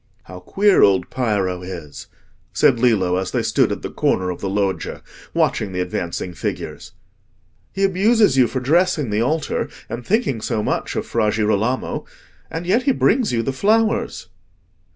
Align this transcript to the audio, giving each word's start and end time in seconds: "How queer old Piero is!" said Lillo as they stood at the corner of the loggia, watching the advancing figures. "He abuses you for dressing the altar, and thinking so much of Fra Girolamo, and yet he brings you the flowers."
"How 0.23 0.39
queer 0.39 0.81
old 0.81 1.11
Piero 1.11 1.61
is!" 1.61 2.07
said 2.53 2.79
Lillo 2.79 3.17
as 3.17 3.29
they 3.29 3.43
stood 3.43 3.71
at 3.71 3.83
the 3.83 3.91
corner 3.91 4.31
of 4.31 4.41
the 4.41 4.49
loggia, 4.49 5.03
watching 5.35 5.73
the 5.73 5.79
advancing 5.79 6.33
figures. 6.33 6.93
"He 7.71 7.83
abuses 7.83 8.35
you 8.35 8.47
for 8.47 8.59
dressing 8.61 9.11
the 9.11 9.21
altar, 9.21 9.69
and 9.89 10.03
thinking 10.03 10.41
so 10.41 10.63
much 10.63 10.95
of 10.95 11.05
Fra 11.05 11.29
Girolamo, 11.29 12.07
and 12.49 12.65
yet 12.65 12.81
he 12.81 12.91
brings 12.91 13.31
you 13.31 13.43
the 13.43 13.53
flowers." 13.53 14.29